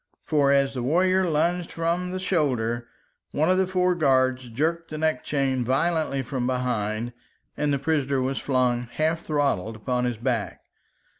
[0.23, 2.87] For as the warrior lunged from the shoulder,
[3.33, 7.13] one of the four guards jerked the neck chain violently from behind,
[7.55, 10.63] and the prisoner was flung, half throttled, upon his back.